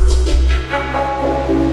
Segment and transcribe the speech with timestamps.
[0.00, 1.69] Música